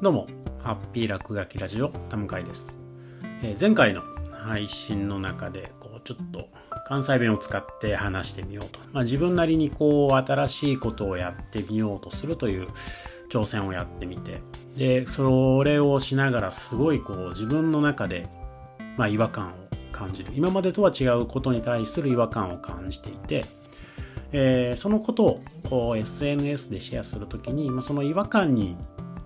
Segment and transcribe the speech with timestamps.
[0.00, 0.28] どうも、
[0.62, 2.78] ハッピー落書きラジオ、田向です、
[3.42, 6.50] えー、前回の配信の中で、こう、ちょっと
[6.86, 8.78] 関西弁を使って話してみようと。
[8.92, 12.68] まあ、自分なりにこう、新しいことをやってみようとするという
[13.28, 14.40] 挑戦をやってみて、
[14.76, 18.28] で、それをしながらすごいこう、自分の中で、
[18.96, 19.52] まあ、違和感を
[19.90, 20.30] 感じる。
[20.32, 23.44] 今までとは違うことに対する違和感を感じていて、
[24.30, 28.76] えー、そのことをこう SNS でシェアするときに、まあ、その違和感に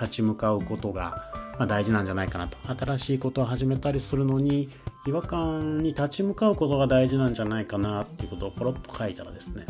[0.00, 2.56] 立ち向かうことが、ま、大事なんじゃないかなと。
[2.66, 4.68] 新しいことを始めたりするのに
[5.06, 9.66] 違和感に立ち向かうことが大事なんじゃないかなっていうことをポロッと書いたらですね、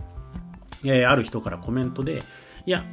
[0.84, 2.22] え、ある人からコメントで
[2.66, 2.84] いや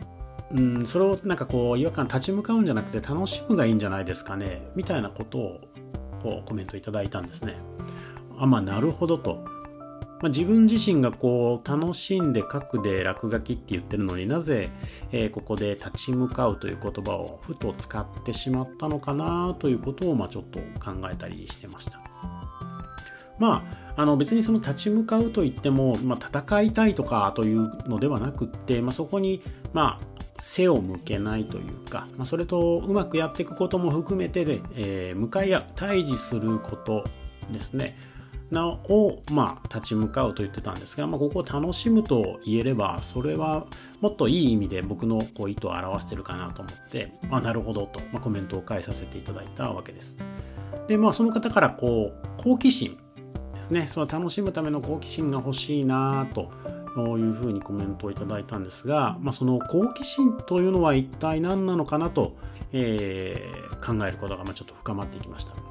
[0.51, 5.61] うんそれをなんかこう違和感立ち向かうんじゃなくて楽しむがいいんじゃないですかねみたいなことを
[6.21, 7.57] こうコメントいただいたんですね。
[8.37, 9.54] あまあなるほどと。
[10.25, 14.71] まあ、自分自身がこう楽しんで書くで落書きって言ってるのになぜ、
[15.11, 21.99] えー、ここで立ち向かうという言葉をふと使ってしまったのかなということをまあちょっと考えたりしてました。
[23.37, 37.05] まあ、あの別にその立ち向かうといっても、まあ、戦いたいとかというのではなくって、まあ、そこに、まあ、背を向けないというか、まあ、それとうまくやっていくことも含めてで、えー、向かい合う対峙すること
[37.51, 38.14] ですね。
[38.55, 43.67] なを、まあ、立ち向かうと言ってたんですが、まあ、ここを楽しむと言えれば、それは
[44.01, 50.17] もっといい意味で僕のこう意図を表してるかなと思って、あ、なるほどと、まあ、コメントを返させていただいたわけです。
[50.87, 52.97] で、まあ、その方からこう、好奇心
[53.53, 56.51] ですね、その楽しむための好奇心が欲しいなと
[57.17, 62.37] いうふうにコメントをいただいたんですが、まあ、その好奇心というのは一体何なのかなと、
[62.71, 65.64] えー、考えることがまあちょっと深まっていきました。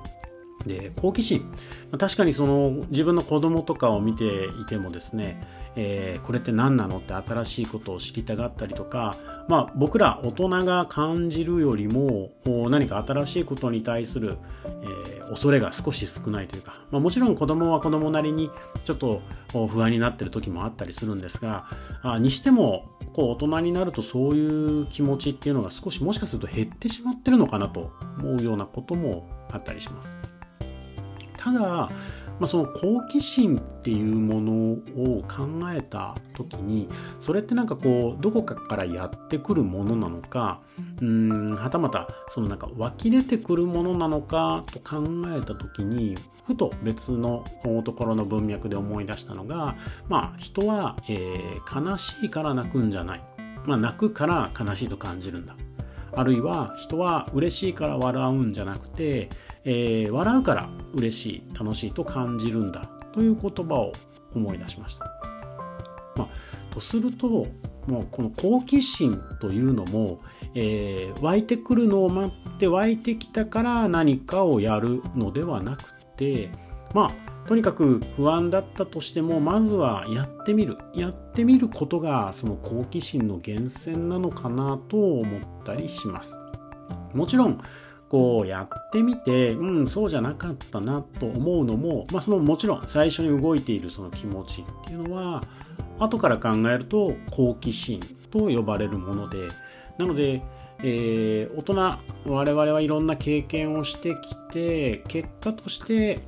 [0.66, 1.50] で好奇心
[1.98, 9.16] 確かにその自分の子供とかを見ていてもですね、えー、これって何なのって新しいことを知りたがったりとか、
[9.48, 12.30] まあ、僕ら大人が感じるよりも
[12.70, 18.50] 何か新しいことに対する、えー、恐れが少し少ないというか、まあ、もちろん子供は子供なりに
[18.84, 19.20] ちょっと
[19.52, 21.66] 不安になってる時もあったりするんですが
[22.02, 30.33] あにしてもこう大人になるとそういう気持ちっていうのが少しもしかすると減ってしまってるのかなと思うようなこともあったりします。
[31.44, 31.90] ただ、ま
[32.40, 36.88] あ、その好奇心っていうものを考えた時に
[37.20, 40.62] それってなんかこうどこかからやってくるものなのか
[41.02, 45.04] うんはたまたそのなんか湧き出てくるものなのかと考
[45.36, 46.16] えた時に
[46.46, 47.44] ふと別の
[47.84, 49.76] ところの文脈で思い出したのが
[50.08, 53.24] まあ人は、えー、悲しいから泣くんじゃない、
[53.66, 55.56] まあ、泣くから悲しいと感じるんだ。
[56.16, 59.28] あるいは人は嬉しいから笑うんじゃなくて、
[59.64, 63.92] えー、笑うから嬉しい楽しいと感じるんだという言葉を
[64.34, 65.04] 思い出しました。
[66.16, 67.46] まあ、とすると
[67.86, 70.20] もうこの好奇心というのも、
[70.54, 76.50] えー、湧いてくるのを待って湧いてきたから何かをやるのではなくて
[76.94, 80.78] まあとにかく不安だったとしてもまずはやってみる。
[80.94, 86.38] やってみることがその好奇心の源泉なのかなと思ったりします。
[87.12, 87.60] もちろん
[88.08, 95.42] こうやってみてうんそうじゃなかったなと思うのも、まあ、そのもちろん最初に動いているその気持ちっていうのは
[95.98, 98.00] 後から考えると好奇心
[98.30, 99.48] と呼ばれるもので
[99.98, 100.42] なので
[100.86, 101.74] えー、大人
[102.26, 106.20] 我々はいろんな経験をしてきて結果として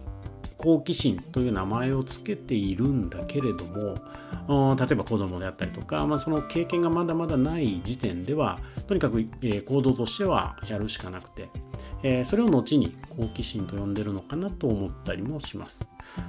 [0.58, 15.86] 好奇心という名前をつけているんだけれども例えば子供であったりとか、まあ、その経験がまだまだない時点ではとにかく、行動としてはやるしかなくて、それを後に好奇心と呼んでるのかなと思ったりもします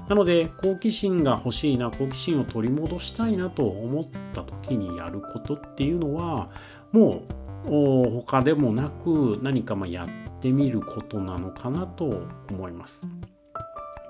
[0.09, 6.49] なので好奇心が欲しいな好奇心を取り戻したいなと思った時にやることっていうのは
[6.91, 7.23] も
[7.65, 13.01] う他でもなく何かまやってみることなのかなと思います。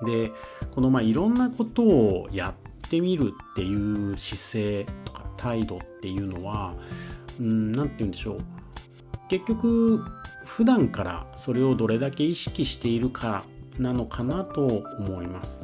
[0.04, 0.32] で
[0.74, 6.74] このまあいろんなことをやってみるっていう姿勢とか態度っていうのは
[7.38, 8.38] 何て言うんでしょう。
[9.28, 10.04] 結局
[10.44, 13.44] 普段からそれをどれだけ意識しているか
[13.78, 15.62] なのかなと思います。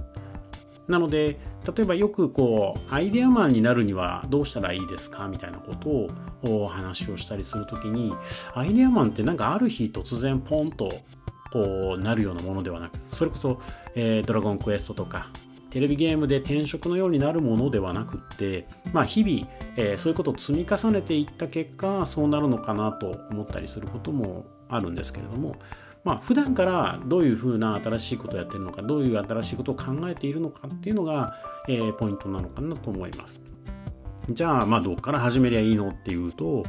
[0.86, 6.10] なので例えばよくこうアイデアマンになるにはどうしたらいいですかみたいなことを
[6.42, 8.12] お話をしたりする時に
[8.54, 10.92] アイデアマンってなんかある日突然ポンと
[11.54, 13.60] こうなるようなものではなくそれこそ、
[13.94, 15.28] えー、ドラゴンクエストとか
[15.70, 25.54] テレビゲームで転職のようになるものではなくって、まあ、日々、えー、そういうことを積み重ねていった結果そうなるのかなと思ったりすることもあるんですけれども、
[26.02, 31.36] まあ、普段からどういうふうな新しいことをやってるのかどういう新しいことを考えているのかっていうのが、
[31.68, 33.40] えー、ポイントなのかなと思います。
[34.30, 36.64] じゃあ、まあ、どっから始めりゃいいのっていうと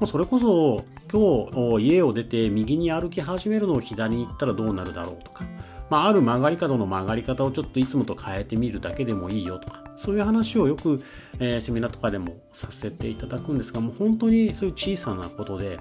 [0.00, 5.44] もうそれこそ今日家を出て右に歩き始めるのを左に行ったらどうなるだろうとか、
[5.90, 11.02] まあ、ある曲がり角の曲がり方をちょっといつもと変えてみるだけでもいいよとかそういう話をよく、
[11.40, 15.78] えー、セミナーとかでもさせていただくんですがもう本当にそういう小さなことで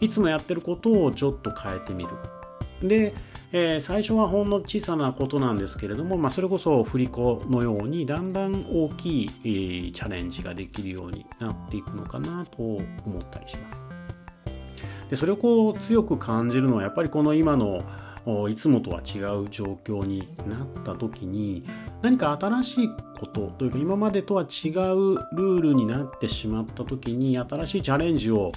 [0.00, 2.10] いつもやってることをちょっと変えてみる。
[2.82, 3.14] で、
[3.52, 12.84] えー、最初はほんの小さなことなんですけれども、まあ、それこそ振り子のようにだんだん大きい、えー、チャレンジができるようになっていくのかなと思
[13.20, 13.86] ったりします。
[15.10, 17.84] でそれをこう強く感じるのはやっぱりこの今の
[18.48, 21.64] いつもとは違う状況になった時に
[22.02, 22.88] 何か新しい
[23.18, 28.50] ことというか今までとは違うルールになってしまった時に新しいチャレンジを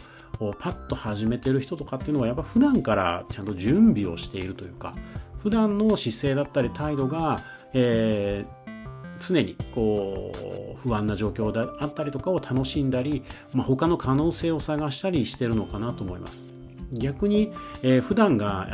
[0.60, 4.96] パッと始めてる人とかっていうのはやっぱ普段からちゃんと準備をしているというか
[5.44, 7.40] 普段の姿勢だったり態度が、
[7.74, 10.32] えー、常にこ
[10.76, 16.59] う不安な状況であったりとかを楽しんだり、まあ、他の可能性を探したりしてるのかなと思います。
[16.92, 17.52] 逆に、
[17.84, 18.68] えー、普段が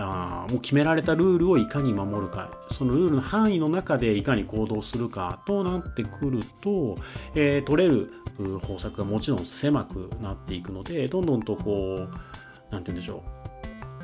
[0.46, 6.98] あもう決められたルールをいかに守るかそのルールの範囲の中でいかに行動するかとなってくると、
[7.36, 8.10] えー、取れる
[8.60, 12.10] 方策がもちろん狭くなっていくのでどんどんとこう
[12.72, 13.24] 何て言うんでしょ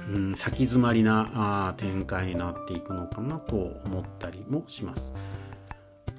[0.09, 5.13] う、うん、先詰まりなあ展開になっていくのかなと思ったりもします。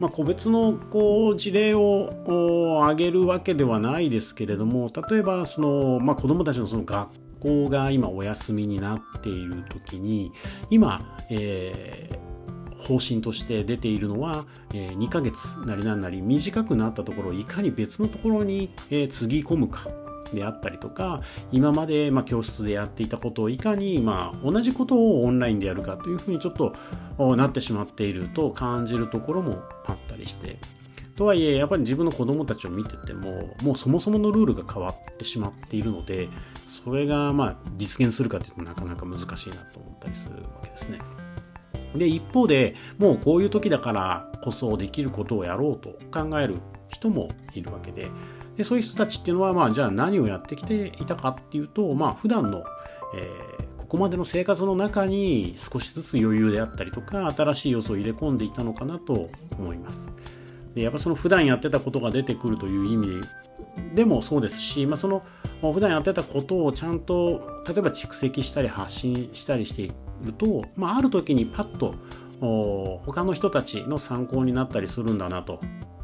[0.01, 7.09] まあ、個別のこう事例を挙げるわけではないですけれども例えばその、まあ、子どもたちのその学
[7.43, 10.33] 校が今お休みになっている時に
[10.71, 12.33] 今、えー
[12.83, 14.45] 方針として出ているのは、
[14.75, 19.87] えー、2ヶ月なりなんなり短くなったところをいかに別のところに、えー、つぎ込むか
[20.35, 21.21] であったりとか
[21.53, 24.05] 今まで、教室でやっていたことをいかに、
[24.43, 26.75] 同じことをオンラインでやるかというふうにちょっと
[27.37, 30.57] なってしまっていると感じるところもあったりして。
[31.15, 36.31] とはいえやっぱり自分の子供たちを見ててももうそもそものルールが変わってしまっているので
[36.85, 40.99] それがまあ実現するかというとなかなか難しいなと思ったりするわけですね。
[41.95, 46.57] で、一方で、もうこういう時だからこそできることをやろうと考える
[46.89, 48.09] 人もいるわけで、
[48.57, 52.65] でそういう人たちっていうのは、まあ、じゃあ何をやってきていたかっていうと、まあ、普段の、
[53.15, 60.07] えー、ここまでの生活の中に少しずつ余裕であったりとか、新しい要素を入れ込んでいたのかなと思います。
[60.75, 63.21] でやっぱその普段やってたことが出てくるという意味
[63.95, 65.23] でもそうですし、まあ、その
[65.63, 69.93] 普段やってたことをちゃんと例えば蓄積したり発信したりしてい
[70.25, 71.95] ると、まあ、ある時にパッと
[73.05, 75.61] 他の人たちの参考になったりするんだなと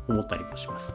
[0.07, 0.95] 思ったりもします。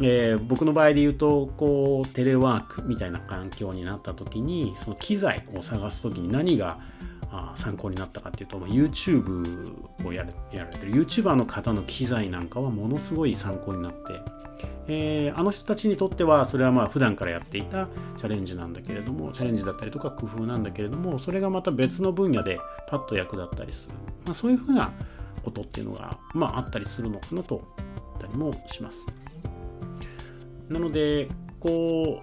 [0.00, 6.78] えー、僕の場合で言うとこうテレワークみたいな環境になった時にその機材を探す時に何が
[7.56, 13.98] 参考になったかっていうと、YouTube をややられてる YouTuber の方の機材なんかはものすごい参考になって
[14.86, 17.88] えー、あの人たちにとってはそれはまあ普段からやっていた
[18.18, 22.58] チャレンジなんだけれどもチャレンジだったりとか工夫なんだけれどもそれがまた別の分野で
[22.88, 23.94] パッと役立ったりする、
[24.26, 24.92] まあ、そういうふうな
[25.42, 27.64] ことっていうのが、まあ、あったりするのかなと思
[28.16, 28.98] ったりもします。
[30.68, 31.28] なので
[31.60, 32.20] こ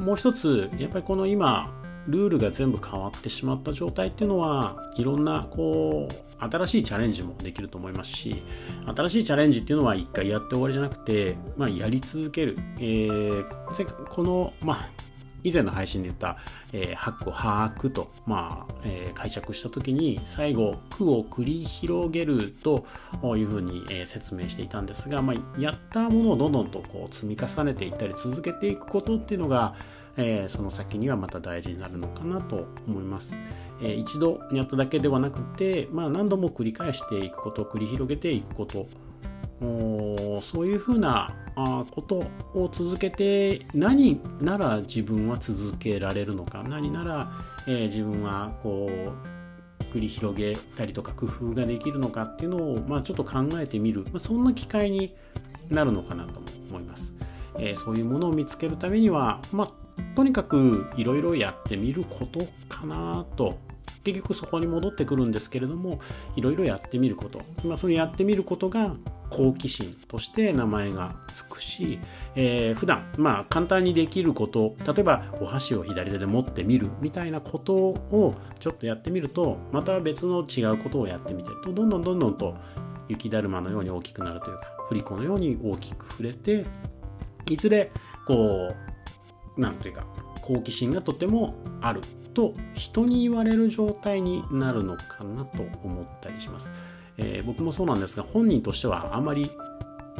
[0.00, 1.72] うもう一つやっぱりこの今
[2.06, 8.42] ルールが全部変わってしまった状態っていうのはいろんなこう新しいチャレンジもできると思いますし
[8.94, 14.88] 新しいチャレンジっていうのは一回やって終わりじゃなくて、まあ、やり続ける、えー、この、まあ、
[15.46, 16.38] 以前の配信で言った、
[16.72, 22.84] えー、ハックを把握と、まあえー、解釈した時に最後句を繰り広げると
[23.36, 29.76] いうふうに、えー、説明していたんですが、まあ、やったものをどんどんとこう積み重ねていったり続けていくことっていうのが、
[30.16, 33.36] えー、その先にはまた大事になるのかなと思います。
[33.80, 38.88] えー、一度やっただけではなくて、まあ、何度も繰り返していくこと繰り広げていくこと。
[39.58, 41.34] そういうふうな
[41.90, 46.62] ことを続けて何なら自分は続けられるのか。
[46.68, 47.32] 何なら、
[47.66, 55.14] えー、自分はこう繰り広げたりとか工夫ができるのかっていうのを、まあ、ちょっと考えてみる、まあ、そんな機会に
[55.70, 57.14] なるのかなと思います。
[57.58, 63.58] えー、そういうものを見つけるためには、まあ、とにかくいろいろやってみることかなと
[64.06, 65.98] 結局そこに戻ってくるんですけれども
[66.36, 68.94] いろいろやってみること、まあ、そのやってみることが
[69.30, 71.98] 好奇心として名前がつくし、
[72.36, 82.56] えー、普段まあ簡単にできること例えばお箸を左手で持ってみるみたいなことをちょっとやってみるとまた別の違うことをやってみてるとどんどんどんどんと
[83.08, 86.64] 雪だるまのように大きくなるというか振り子のように大きく触れて
[87.50, 87.90] いずれ
[88.24, 88.72] こ
[89.56, 90.06] うなんというか
[90.42, 92.00] 好奇心がとてもある。
[92.36, 96.70] と人に言われる状態になるのかなと思ったりします、
[97.16, 99.50] えー、僕もそうなんですが本人としてはあまり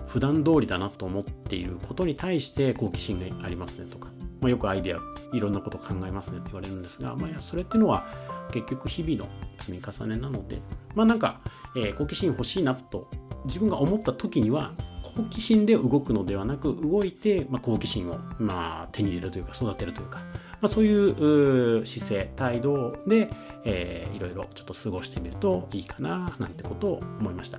[0.07, 4.09] 普段通りだなと思っていることに対して好奇心がありますねとか
[4.41, 4.99] まあ、よくアイデア
[5.33, 8.07] いろんなこと考えますねって言われるんですが、まあ、それっていうのは
[8.53, 10.61] 結局日々の積み重ねなので
[10.95, 11.41] まあなんか、
[11.75, 13.11] えー、好奇心欲しいなと
[13.47, 14.73] 自分が思った時には
[15.17, 20.19] 好奇心で動くのではなく動いて、まあ、好奇心を、まあ、手に入れるというか育てるというか、
[20.61, 23.31] まあ、そういう姿勢態度で、
[23.65, 27.59] えー、いろいろちょっと過ごしてみるといいかななんてことを思いました。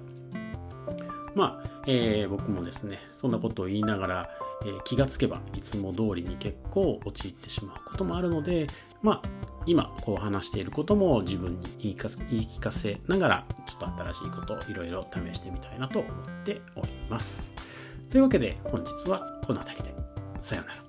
[1.35, 4.29] まあ、えー、僕もですねそんなことを言いながら、
[4.65, 8.67] え、気がつけばいつも通りに結構陥ってしまうこともあるので
[9.01, 9.29] まあ
[9.65, 16.13] 今こう話していることも自分に言い聞かせながらちょっと新しいことをいろいろ試してみたいなと思っ
[16.45, 17.51] ております。
[18.09, 19.95] というわけで本日はこの辺りで。
[20.41, 20.86] さようなら。